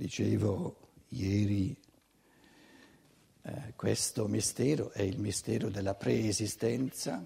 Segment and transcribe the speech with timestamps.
[0.00, 0.78] Dicevo
[1.08, 1.76] ieri,
[3.42, 7.22] eh, questo mistero è il mistero della preesistenza,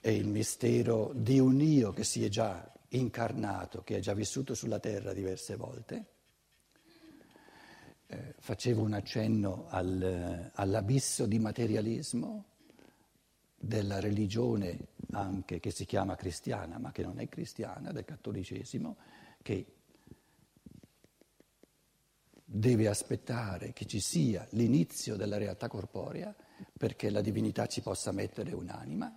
[0.00, 4.54] è il mistero di un Io che si è già incarnato, che ha già vissuto
[4.54, 6.06] sulla terra diverse volte.
[8.06, 12.44] Eh, facevo un accenno al, all'abisso di materialismo
[13.54, 14.78] della religione
[15.10, 18.96] anche che si chiama cristiana, ma che non è cristiana, del cattolicesimo,
[19.42, 19.73] che
[22.56, 26.32] deve aspettare che ci sia l'inizio della realtà corporea
[26.78, 29.12] perché la divinità ci possa mettere un'anima.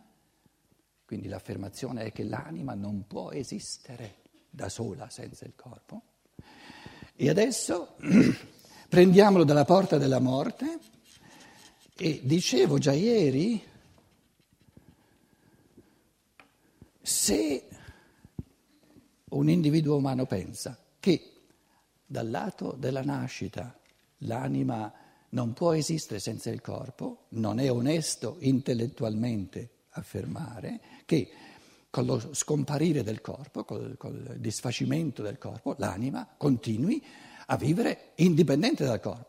[1.06, 6.02] Quindi l'affermazione è che l'anima non può esistere da sola senza il corpo.
[7.16, 7.96] E adesso
[8.90, 10.80] prendiamolo dalla porta della morte
[11.96, 13.64] e dicevo già ieri,
[17.04, 17.68] se
[19.30, 21.37] un individuo umano pensa che
[22.08, 23.78] dal lato della nascita
[24.20, 24.92] l'anima
[25.30, 31.30] non può esistere senza il corpo, non è onesto intellettualmente affermare che
[31.90, 37.04] con lo scomparire del corpo, col, col disfacimento del corpo, l'anima continui
[37.48, 39.27] a vivere indipendente dal corpo.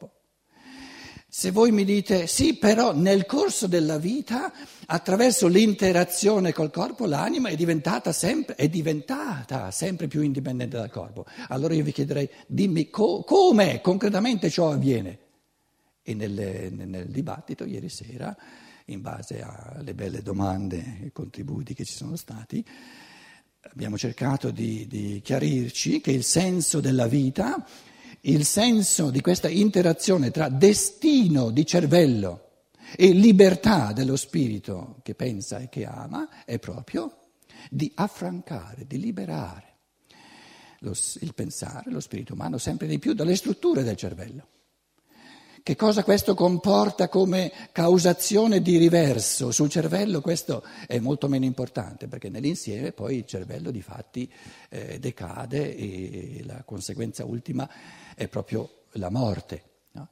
[1.38, 4.52] Se voi mi dite sì, però nel corso della vita,
[4.86, 11.26] attraverso l'interazione col corpo, l'anima è diventata sempre, è diventata sempre più indipendente dal corpo.
[11.46, 15.18] Allora io vi chiederei, dimmi co- come concretamente ciò avviene.
[16.02, 18.36] E nel, nel dibattito ieri sera,
[18.86, 22.66] in base alle belle domande e contributi che ci sono stati,
[23.60, 27.64] abbiamo cercato di, di chiarirci che il senso della vita
[28.22, 32.66] il senso di questa interazione tra destino di cervello
[32.96, 37.30] e libertà dello spirito che pensa e che ama è proprio
[37.70, 39.76] di affrancare, di liberare
[40.80, 44.46] lo, il pensare, lo spirito umano sempre di più dalle strutture del cervello.
[45.68, 50.22] Che cosa questo comporta come causazione di riverso sul cervello?
[50.22, 54.32] Questo è molto meno importante perché nell'insieme poi il cervello di fatti
[54.70, 57.68] eh, decade e la conseguenza ultima
[58.14, 59.62] è proprio la morte.
[59.92, 60.08] No?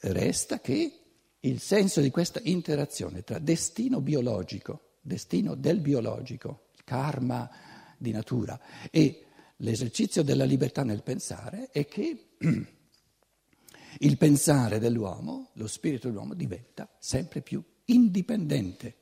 [0.00, 0.92] Resta che
[1.38, 7.48] il senso di questa interazione tra destino biologico, destino del biologico, karma
[7.96, 8.58] di natura
[8.90, 9.24] e
[9.58, 12.30] l'esercizio della libertà nel pensare è che
[14.00, 18.96] il pensare dell'uomo, lo spirito dell'uomo diventa sempre più indipendente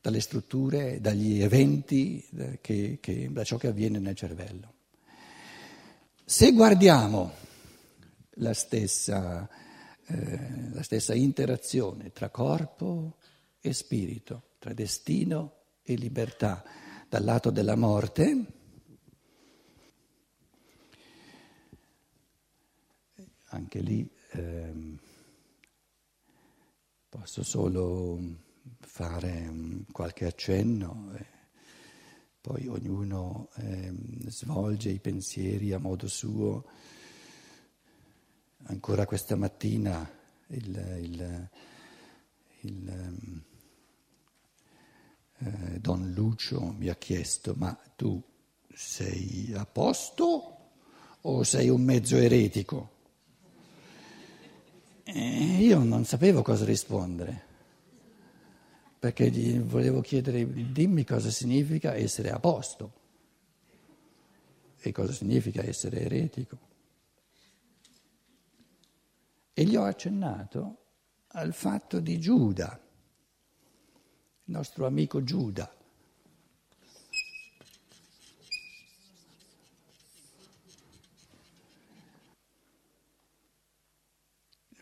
[0.00, 2.26] dalle strutture, dagli eventi,
[2.60, 4.74] che, che, da ciò che avviene nel cervello.
[6.24, 7.32] Se guardiamo
[8.34, 9.48] la stessa,
[10.06, 13.16] eh, la stessa interazione tra corpo
[13.60, 16.62] e spirito, tra destino e libertà,
[17.08, 18.57] dal lato della morte,
[23.48, 24.98] anche lì ehm,
[27.08, 28.20] posso solo
[28.80, 31.26] fare qualche accenno, eh,
[32.40, 36.64] poi ognuno ehm, svolge i pensieri a modo suo.
[38.64, 40.08] Ancora questa mattina
[40.48, 41.48] il, il,
[42.60, 43.42] il ehm,
[45.38, 48.22] eh, Don Lucio mi ha chiesto, ma tu
[48.72, 50.70] sei a posto
[51.22, 52.96] o sei un mezzo eretico?
[55.10, 57.42] E io non sapevo cosa rispondere,
[58.98, 62.92] perché gli volevo chiedere, dimmi cosa significa essere a posto
[64.76, 66.58] e cosa significa essere eretico.
[69.54, 70.76] E gli ho accennato
[71.28, 72.78] al fatto di Giuda,
[74.44, 75.74] il nostro amico Giuda.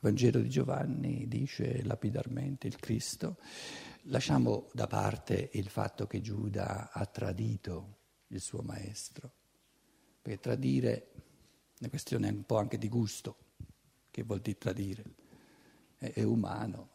[0.07, 3.39] Vangelo di Giovanni dice lapidarmente il Cristo.
[4.03, 7.97] Lasciamo da parte il fatto che Giuda ha tradito
[8.29, 9.33] il suo maestro,
[10.23, 13.37] perché tradire è una questione un po' anche di gusto,
[14.13, 15.05] che vuol dire tradire,
[15.97, 16.91] è, è umano.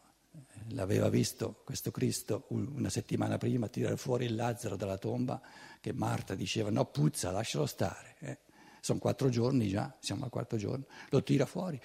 [0.68, 5.38] L'aveva visto questo Cristo una settimana prima tirare fuori il Lazzaro dalla tomba,
[5.82, 8.16] che Marta diceva no puzza, lascialo stare.
[8.20, 8.38] Eh.
[8.80, 11.78] Sono quattro giorni già, siamo al quarto giorno, lo tira fuori.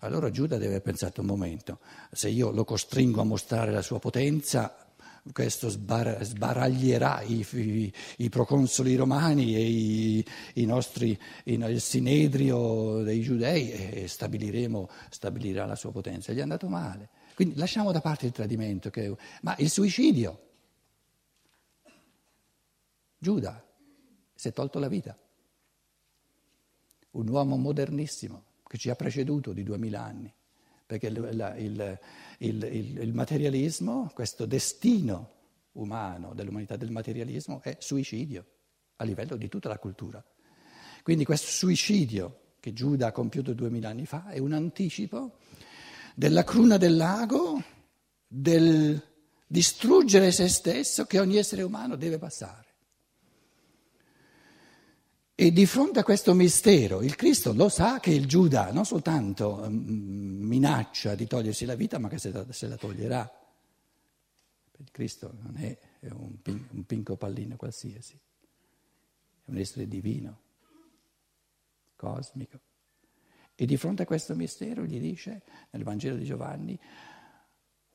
[0.00, 1.80] Allora Giuda deve aver pensato un momento,
[2.10, 4.74] se io lo costringo a mostrare la sua potenza,
[5.30, 13.20] questo sbar- sbaraglierà i, i, i, proconsoli romani e i, i nostri, il sinedrio dei
[13.20, 16.32] giudei e stabiliremo, stabilirà la sua potenza.
[16.32, 17.10] Gli è andato male.
[17.34, 20.48] Quindi lasciamo da parte il tradimento, che, ma il suicidio.
[23.18, 23.62] Giuda
[24.34, 25.14] si è tolto la vita.
[27.10, 30.32] un uomo modernissimo che ci ha preceduto di duemila anni,
[30.86, 31.98] perché il, il,
[32.38, 35.32] il, il materialismo, questo destino
[35.72, 38.46] umano dell'umanità del materialismo è suicidio
[38.94, 40.24] a livello di tutta la cultura.
[41.02, 45.38] Quindi questo suicidio che Giuda ha compiuto duemila anni fa è un anticipo
[46.14, 47.60] della cruna del lago,
[48.24, 49.02] del
[49.48, 52.69] distruggere se stesso che ogni essere umano deve passare.
[55.42, 59.64] E di fronte a questo mistero, il Cristo lo sa che il Giuda non soltanto
[59.66, 62.30] mm, minaccia di togliersi la vita, ma che se
[62.68, 63.26] la, toglierà.
[64.76, 65.78] Il Cristo non è
[66.10, 68.20] un, pinco pallino qualsiasi,
[69.46, 70.40] è un essere divino
[71.96, 72.60] cosmico.
[73.54, 75.40] E di fronte a questo mistero gli dice
[75.70, 76.78] nel Vangelo di Giovanni,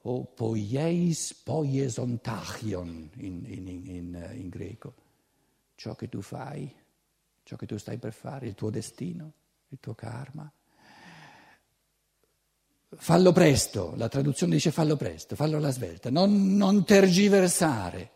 [0.01, 4.95] o poieis poiesontachon in, in, in, in greco,
[5.75, 6.73] ciò che tu fai,
[7.45, 9.31] ciò che tu stai per fare, il tuo destino,
[9.69, 10.51] il tuo karma.
[12.97, 18.11] Fallo presto, la traduzione dice fallo presto, fallo alla svelta, non, non tergiversare,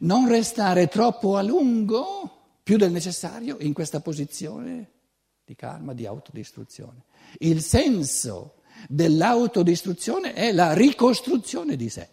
[0.00, 4.90] non restare troppo a lungo più del necessario in questa posizione
[5.42, 7.04] di karma, di autodistruzione.
[7.38, 12.08] Il senso dell'autodistruzione è la ricostruzione di sé.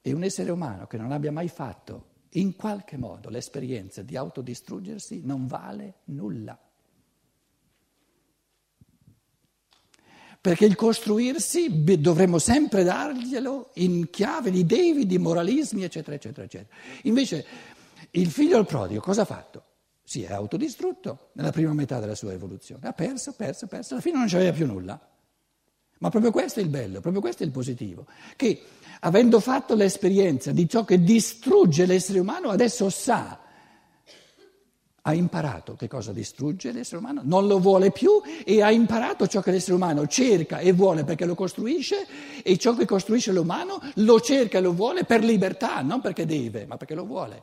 [0.00, 5.20] E un essere umano che non abbia mai fatto in qualche modo l'esperienza di autodistruggersi
[5.24, 6.58] non vale nulla.
[10.42, 16.76] perché il costruirsi dovremmo sempre darglielo in chiave di devi, di moralismi, eccetera, eccetera, eccetera.
[17.02, 17.46] Invece
[18.10, 19.62] il figlio al prodigo cosa ha fatto?
[20.02, 24.18] Si è autodistrutto nella prima metà della sua evoluzione, ha perso, perso, perso, alla fine
[24.18, 25.00] non c'aveva più nulla.
[25.98, 28.60] Ma proprio questo è il bello, proprio questo è il positivo, che
[29.04, 33.38] avendo fatto l'esperienza di ciò che distrugge l'essere umano, adesso sa
[35.04, 39.40] ha imparato che cosa distrugge l'essere umano, non lo vuole più e ha imparato ciò
[39.40, 42.06] che l'essere umano cerca e vuole perché lo costruisce
[42.42, 46.66] e ciò che costruisce l'umano lo cerca e lo vuole per libertà, non perché deve,
[46.66, 47.42] ma perché lo vuole.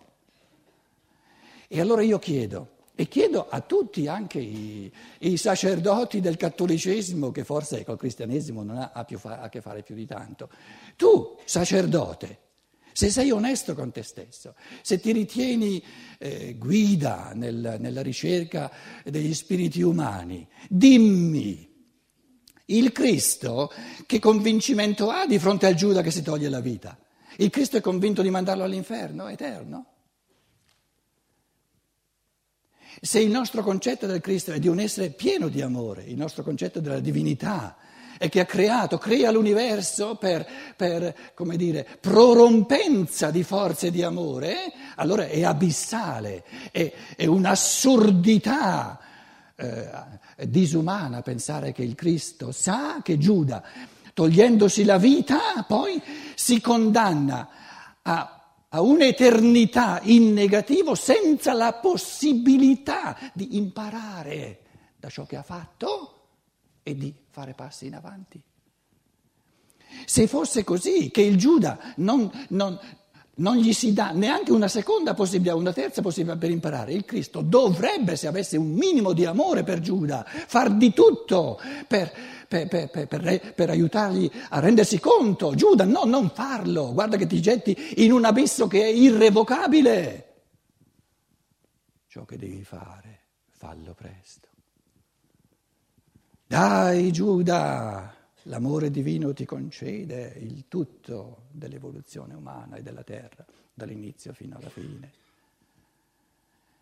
[1.67, 7.45] E allora io chiedo, e chiedo a tutti, anche i, i sacerdoti del cattolicesimo, che
[7.45, 10.49] forse col cristianesimo non ha, ha fa, a che fare più di tanto,
[10.97, 12.39] tu, sacerdote,
[12.91, 15.81] se sei onesto con te stesso, se ti ritieni
[16.17, 18.69] eh, guida nel, nella ricerca
[19.05, 21.73] degli spiriti umani, dimmi
[22.65, 23.71] il Cristo
[24.05, 26.99] che convincimento ha di fronte al Giuda che si toglie la vita?
[27.37, 29.98] Il Cristo è convinto di mandarlo all'inferno eterno?
[33.01, 36.43] Se il nostro concetto del Cristo è di un essere pieno di amore, il nostro
[36.43, 37.77] concetto della divinità,
[38.21, 44.73] e che ha creato, crea l'universo per, per come dire, prorompenza di forze di amore,
[44.95, 48.99] allora è abissale, è, è un'assurdità
[49.55, 49.89] eh,
[50.47, 53.63] disumana pensare che il Cristo sa che Giuda,
[54.13, 56.01] togliendosi la vita, poi
[56.35, 57.47] si condanna
[58.01, 58.38] a
[58.69, 64.59] a un'eternità in negativo senza la possibilità di imparare
[64.97, 66.13] da ciò che ha fatto
[66.83, 68.41] e di fare passi in avanti.
[70.05, 72.79] Se fosse così, che il Giuda non, non,
[73.35, 77.41] non gli si dà neanche una seconda possibilità, una terza possibilità per imparare, il Cristo
[77.41, 82.11] dovrebbe, se avesse un minimo di amore per Giuda, far di tutto per,
[82.49, 85.53] per, per, per, aiutargli a rendersi conto.
[85.53, 90.25] Giuda, no, non farlo, guarda che ti getti in un abisso che è irrevocabile.
[92.07, 93.19] Ciò che devi fare,
[93.51, 94.47] fallo presto.
[96.47, 104.57] Dai Giuda, l'amore divino ti concede il tutto dell'evoluzione umana e della terra, dall'inizio fino
[104.57, 105.11] alla fine.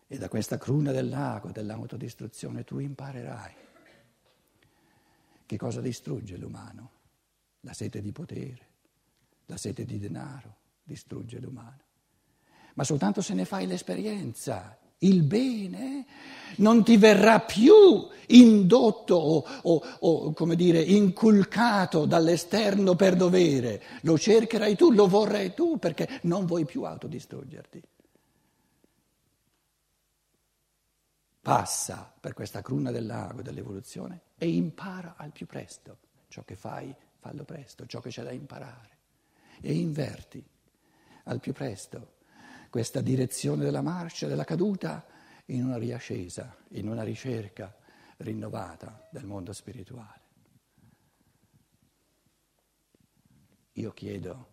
[0.06, 3.66] E da questa cruna del lago, dell'autodistruzione, tu imparerai
[5.48, 6.90] che cosa distrugge l'umano.
[7.60, 8.66] La sete di potere,
[9.46, 11.84] la sete di denaro distrugge l'umano.
[12.74, 16.04] Ma soltanto se ne fai l'esperienza il bene
[16.56, 24.18] non ti verrà più indotto o, o, o, come dire, inculcato dall'esterno per dovere, lo
[24.18, 27.82] cercherai tu, lo vorrai tu perché non vuoi più autodistruggerti.
[31.40, 35.98] Passa per questa cruna del lago dell'evoluzione e impara al più presto.
[36.28, 38.96] Ciò che fai, fallo presto, ciò che c'è da imparare.
[39.60, 40.44] E inverti
[41.24, 42.16] al più presto
[42.70, 45.06] questa direzione della marcia, della caduta,
[45.46, 47.74] in una riascesa, in una ricerca
[48.18, 50.20] rinnovata del mondo spirituale.
[53.72, 54.52] Io chiedo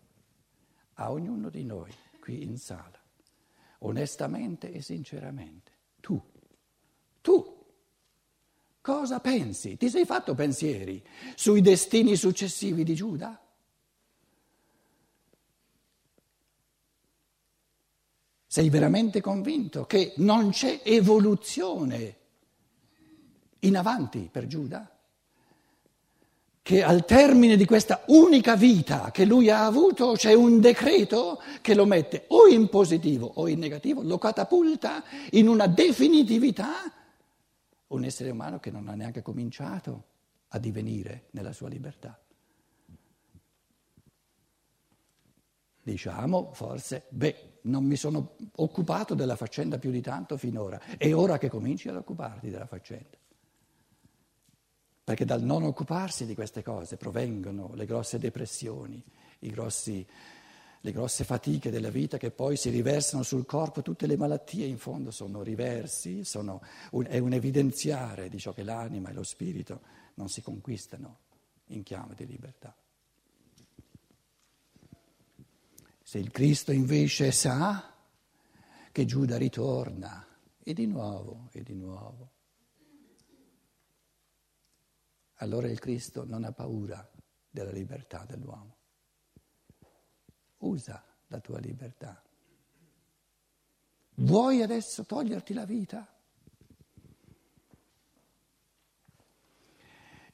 [0.93, 2.99] a ognuno di noi qui in sala
[3.79, 5.71] onestamente e sinceramente.
[5.99, 6.21] Tu,
[8.85, 9.77] cosa pensi?
[9.77, 13.41] Ti sei fatto pensieri sui destini successivi di Giuda?
[18.45, 22.17] Sei veramente convinto che non c'è evoluzione
[23.61, 24.87] in avanti per Giuda?
[26.61, 31.73] Che al termine di questa unica vita che lui ha avuto c'è un decreto che
[31.73, 36.91] lo mette o in positivo o in negativo, lo catapulta in una definitività,
[37.87, 40.03] un essere umano che non ha neanche cominciato
[40.49, 42.19] a divenire nella sua libertà.
[45.81, 51.37] Diciamo forse, beh, non mi sono occupato della faccenda più di tanto finora, è ora
[51.37, 53.17] che cominci ad occuparti della faccenda
[55.05, 59.01] perché dal non occuparsi di queste cose provengono le grosse depressioni,
[59.37, 60.05] grossi,
[60.81, 64.77] le grosse fatiche della vita che poi si riversano sul corpo, tutte le malattie in
[64.77, 69.81] fondo sono riversi, sono un, è un evidenziare di ciò che l'anima e lo spirito
[70.15, 71.19] non si conquistano
[71.67, 72.75] in chiave di libertà.
[76.01, 77.93] Se il Cristo invece sa
[78.91, 80.25] che Giuda ritorna,
[80.67, 82.31] e di nuovo, e di nuovo,
[85.35, 87.07] allora il Cristo non ha paura
[87.49, 88.74] della libertà dell'uomo.
[90.57, 92.21] Usa la tua libertà.
[94.15, 96.09] Vuoi adesso toglierti la vita?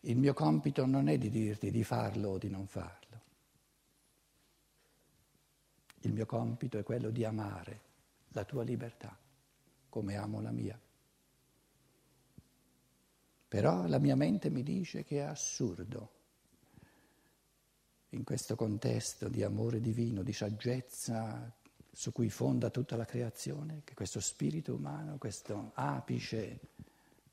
[0.01, 3.21] Il mio compito non è di dirti di farlo o di non farlo.
[6.03, 7.81] Il mio compito è quello di amare
[8.29, 9.15] la tua libertà
[9.89, 10.79] come amo la mia.
[13.47, 16.20] Però la mia mente mi dice che è assurdo
[18.11, 21.51] in questo contesto di amore divino, di saggezza
[21.93, 26.59] su cui fonda tutta la creazione, che questo spirito umano, questo apice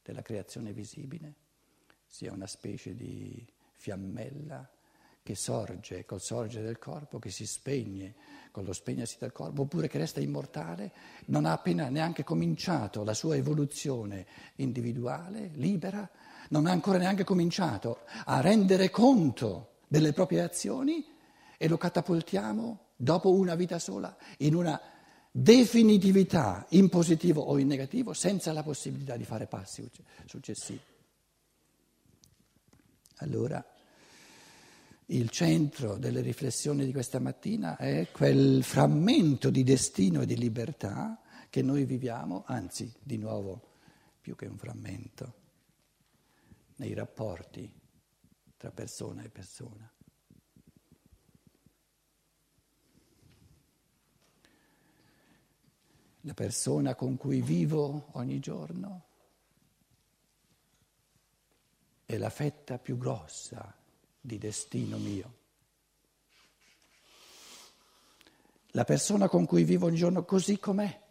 [0.03, 1.35] della creazione visibile,
[2.07, 3.45] sia una specie di
[3.75, 4.69] fiammella
[5.23, 8.15] che sorge col sorgere del corpo, che si spegne
[8.51, 10.93] con lo spegnersi del corpo, oppure che resta immortale,
[11.27, 16.09] non ha appena neanche cominciato la sua evoluzione individuale, libera,
[16.51, 21.05] non ha ancora neanche cominciato a rendere conto delle proprie azioni
[21.57, 24.81] e lo catapultiamo dopo una vita sola in una
[25.31, 29.89] definitività in positivo o in negativo senza la possibilità di fare passi
[30.27, 30.81] successivi.
[33.17, 33.65] Allora,
[35.07, 41.21] il centro delle riflessioni di questa mattina è quel frammento di destino e di libertà
[41.49, 43.71] che noi viviamo, anzi, di nuovo,
[44.21, 45.35] più che un frammento,
[46.77, 47.71] nei rapporti
[48.59, 49.91] tra persona e persona.
[56.23, 59.07] La persona con cui vivo ogni giorno
[62.05, 63.75] è la fetta più grossa
[64.21, 65.37] di destino mio.
[68.73, 71.07] La persona con cui vivo ogni giorno così com'è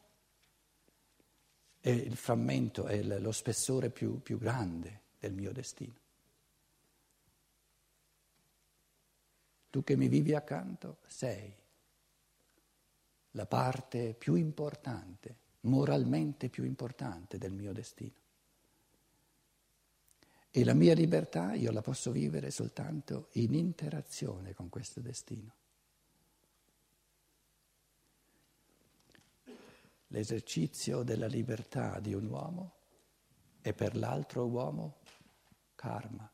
[1.79, 6.06] è il frammento, è lo spessore più, più grande del mio destino.
[9.77, 11.53] Tu che mi vivi accanto sei
[13.33, 18.15] la parte più importante, moralmente più importante del mio destino.
[20.49, 25.53] E la mia libertà io la posso vivere soltanto in interazione con questo destino.
[30.07, 32.73] L'esercizio della libertà di un uomo
[33.61, 35.01] è per l'altro uomo
[35.75, 36.27] karma,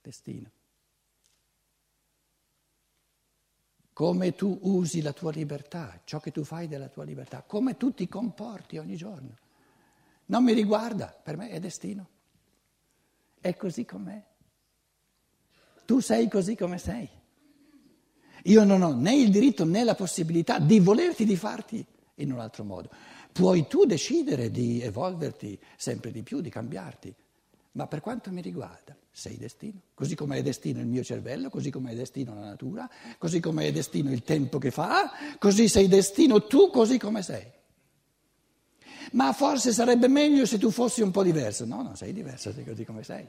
[0.00, 0.60] destino.
[4.02, 7.94] Come tu usi la tua libertà, ciò che tu fai della tua libertà, come tu
[7.94, 9.36] ti comporti ogni giorno.
[10.26, 12.08] Non mi riguarda, per me è destino.
[13.40, 14.20] È così com'è.
[15.84, 17.08] Tu sei così come sei.
[18.42, 22.40] Io non ho né il diritto né la possibilità di volerti di farti in un
[22.40, 22.90] altro modo.
[23.30, 27.14] Puoi tu decidere di evolverti sempre di più, di cambiarti,
[27.72, 31.70] ma per quanto mi riguarda sei destino, così come è destino il mio cervello, così
[31.70, 32.88] come è destino la natura,
[33.18, 37.60] così come è destino il tempo che fa, così sei destino tu così come sei
[39.12, 41.64] ma forse sarebbe meglio se tu fossi un po' diverso.
[41.64, 43.26] No, non sei diverso, sei così come sei,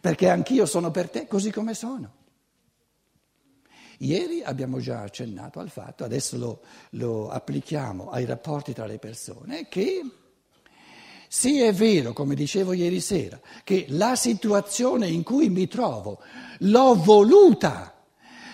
[0.00, 2.16] perché anch'io sono per te così come sono.
[3.98, 9.66] Ieri abbiamo già accennato al fatto, adesso lo, lo applichiamo ai rapporti tra le persone,
[9.68, 10.02] che
[11.28, 16.20] sì è vero, come dicevo ieri sera, che la situazione in cui mi trovo
[16.60, 17.94] l'ho voluta,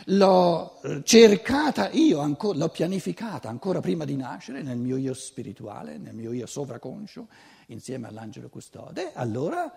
[0.07, 6.33] l'ho cercata io, l'ho pianificata ancora prima di nascere nel mio io spirituale, nel mio
[6.33, 7.29] io sovraconscio,
[7.69, 9.73] insieme all'angelo custode, allora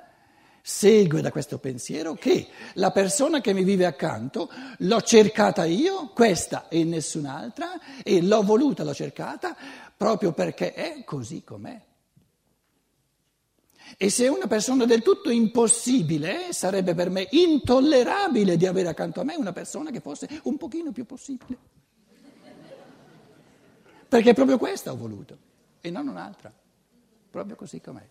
[0.61, 4.49] segue da questo pensiero che la persona che mi vive accanto
[4.79, 9.55] l'ho cercata io, questa e nessun'altra, e l'ho voluta, l'ho cercata
[9.95, 11.81] proprio perché è così com'è.
[13.95, 19.23] E se una persona del tutto impossibile, sarebbe per me intollerabile di avere accanto a
[19.23, 21.57] me una persona che fosse un pochino più possibile.
[24.07, 25.37] Perché proprio questa ho voluto
[25.81, 26.51] e non un'altra,
[27.29, 28.07] proprio così com'è.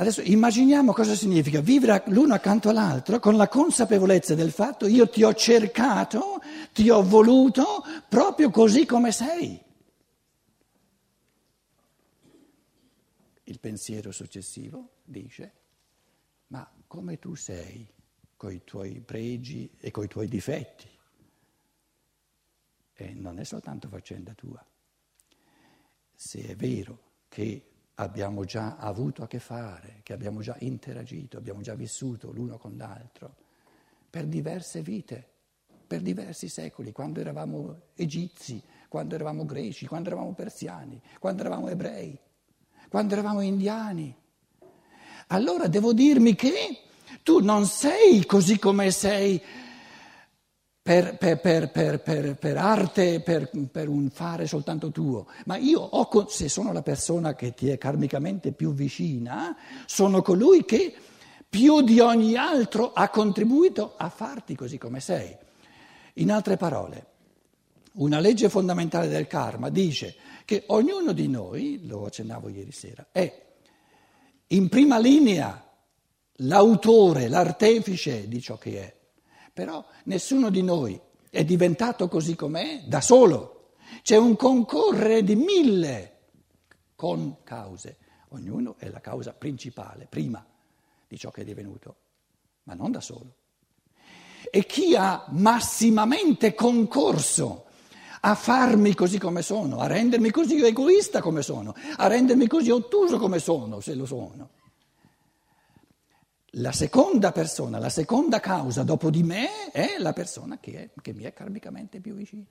[0.00, 5.22] Adesso immaginiamo cosa significa vivere l'uno accanto all'altro con la consapevolezza del fatto io ti
[5.22, 6.40] ho cercato,
[6.72, 9.60] ti ho voluto proprio così come sei.
[13.50, 15.52] Il pensiero successivo dice,
[16.48, 17.84] ma come tu sei,
[18.36, 20.88] coi tuoi pregi e coi tuoi difetti?
[22.92, 24.64] E non è soltanto faccenda tua.
[26.14, 31.60] Se è vero che abbiamo già avuto a che fare, che abbiamo già interagito, abbiamo
[31.60, 33.34] già vissuto l'uno con l'altro,
[34.08, 35.28] per diverse vite,
[35.88, 42.16] per diversi secoli, quando eravamo egizi, quando eravamo greci, quando eravamo persiani, quando eravamo ebrei,
[42.90, 44.12] quando eravamo indiani.
[45.28, 46.80] Allora devo dirmi che
[47.22, 49.40] tu non sei così come sei
[50.82, 56.72] per, per, per, per arte, per, un fare soltanto tuo, ma io ho, se sono
[56.72, 59.56] la persona che ti è karmicamente più vicina,
[59.86, 60.92] sono colui che
[61.48, 65.36] più di ogni altro ha contribuito a farti così come sei.
[66.14, 67.06] In altre parole,
[67.92, 73.48] una legge fondamentale del karma dice che ognuno di noi, lo accennavo ieri sera, è
[74.48, 75.64] in prima linea
[76.42, 78.96] l'autore, l'artefice di ciò che è.
[79.52, 83.74] Però nessuno di noi è diventato così com'è da solo.
[84.02, 86.18] C'è un concorrere di mille
[86.94, 87.98] con cause.
[88.28, 90.44] Ognuno è la causa principale, prima
[91.06, 91.96] di ciò che è divenuto,
[92.64, 93.34] ma non da solo.
[94.50, 97.66] E chi ha massimamente concorso
[98.20, 103.18] a farmi così come sono, a rendermi così egoista come sono, a rendermi così ottuso
[103.18, 104.50] come sono, se lo sono,
[106.54, 111.12] la seconda persona, la seconda causa dopo di me è la persona che, è, che
[111.12, 112.44] mi è karmicamente più vicina.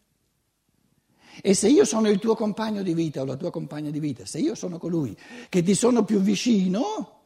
[1.42, 4.26] E se io sono il tuo compagno di vita o la tua compagna di vita,
[4.26, 5.16] se io sono colui
[5.48, 7.18] che ti sono più vicino,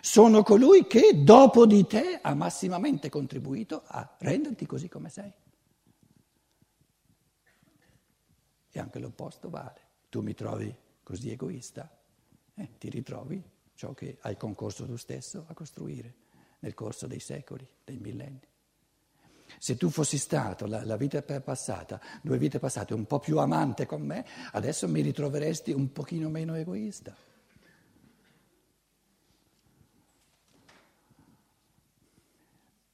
[0.00, 5.32] sono colui che dopo di te ha massimamente contribuito a renderti così come sei.
[8.70, 9.88] E anche l'opposto vale.
[10.08, 11.90] Tu mi trovi così egoista,
[12.54, 13.42] eh, ti ritrovi
[13.74, 16.14] ciò che hai concorso tu stesso a costruire
[16.60, 18.46] nel corso dei secoli, dei millenni.
[19.58, 23.86] Se tu fossi stato la, la, vita passata, due vite passate, un po' più amante
[23.86, 27.16] con me, adesso mi ritroveresti un pochino meno egoista.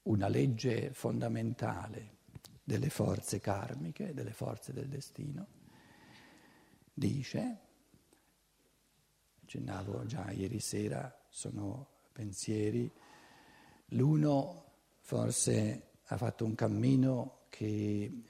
[0.02, 2.14] Una legge fondamentale
[2.62, 5.46] delle forze karmiche, delle forze del destino,
[6.98, 7.60] dice
[9.42, 12.90] accennavo già ieri sera, sono pensieri.
[13.90, 14.64] L'uno
[15.00, 18.22] forse ha fatto un cammino che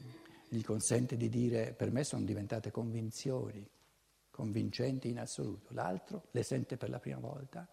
[0.48, 3.66] gli consente di dire per me sono diventate convinzioni,
[4.31, 5.72] convincenti in assoluto.
[5.72, 7.66] L'altro le sente per la prima volta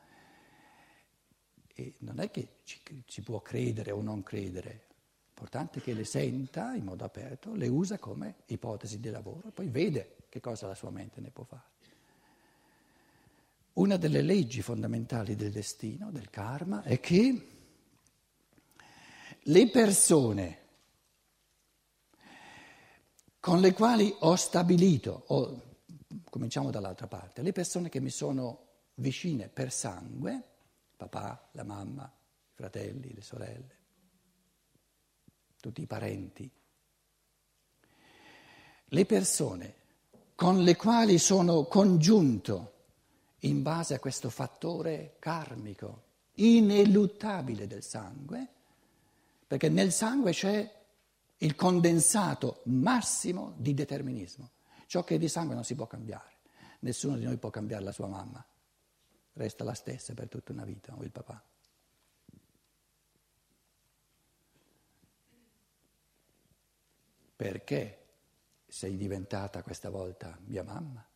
[1.75, 4.87] e non è che ci, ci può credere o non credere,
[5.25, 9.51] l'importante è che le senta in modo aperto, le usa come ipotesi di lavoro e
[9.51, 11.69] poi vede che cosa la sua mente ne può fare.
[13.73, 17.49] Una delle leggi fondamentali del destino, del karma, è che
[19.39, 20.61] le persone
[23.39, 25.61] con le quali ho stabilito, o
[26.31, 30.43] cominciamo dall'altra parte, le persone che mi sono vicine per sangue,
[30.97, 33.77] papà, la mamma, i fratelli, le sorelle,
[35.59, 36.51] tutti i parenti,
[38.85, 39.81] le persone
[40.43, 42.73] con le quali sono congiunto
[43.43, 46.01] in base a questo fattore karmico,
[46.33, 48.49] ineluttabile del sangue,
[49.47, 50.69] perché nel sangue c'è
[51.37, 54.49] il condensato massimo di determinismo.
[54.85, 56.39] Ciò che è di sangue non si può cambiare.
[56.79, 58.45] Nessuno di noi può cambiare la sua mamma,
[59.35, 61.41] resta la stessa per tutta una vita, o il papà.
[67.33, 68.02] Perché
[68.73, 71.07] sei diventata questa volta mia mamma?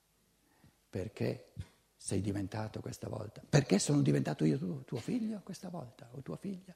[0.92, 1.54] Perché
[1.96, 3.42] sei diventato questa volta?
[3.50, 6.76] Perché sono diventato io tuo, tuo figlio questa volta o tua figlia?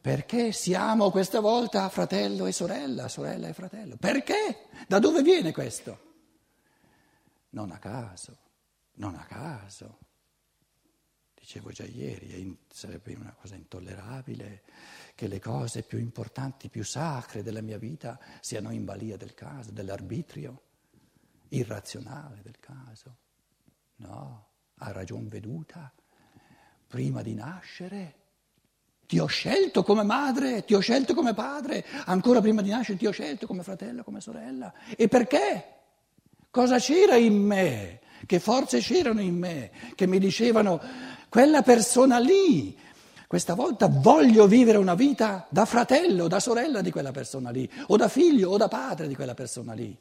[0.00, 3.96] Perché siamo questa volta fratello e sorella, sorella e fratello?
[3.96, 4.66] Perché?
[4.88, 6.10] Da dove viene questo?
[7.50, 8.36] Non a caso,
[8.94, 9.98] non a caso.
[11.42, 14.62] Dicevo già ieri, sarebbe una cosa intollerabile
[15.16, 19.72] che le cose più importanti, più sacre della mia vita siano in balia del caso,
[19.72, 20.62] dell'arbitrio
[21.48, 23.16] irrazionale del caso.
[23.96, 25.92] No, a ragion veduta,
[26.86, 28.14] prima di nascere
[29.04, 33.06] ti ho scelto come madre, ti ho scelto come padre, ancora prima di nascere ti
[33.06, 34.72] ho scelto come fratello, come sorella.
[34.96, 35.80] E perché?
[36.50, 37.98] Cosa c'era in me?
[38.26, 40.80] Che forze c'erano in me che mi dicevano
[41.32, 42.76] quella persona lì,
[43.26, 47.96] questa volta voglio vivere una vita da fratello, da sorella di quella persona lì, o
[47.96, 49.96] da figlio o da padre di quella persona lì.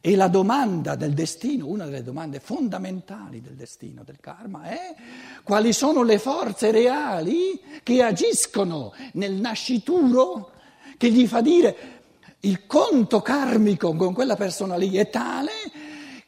[0.00, 4.94] E la domanda del destino, una delle domande fondamentali del destino, del karma, è
[5.42, 10.52] quali sono le forze reali che agiscono nel nascituro,
[10.98, 12.02] che gli fa dire
[12.42, 15.50] il conto karmico con quella persona lì è tale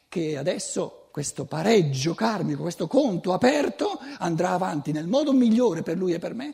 [0.09, 6.13] che adesso questo pareggio karmico, questo conto aperto andrà avanti nel modo migliore per lui
[6.13, 6.53] e per me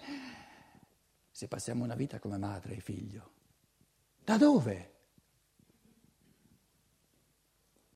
[1.31, 3.31] se passiamo una vita come madre e figlio.
[4.23, 5.00] Da dove?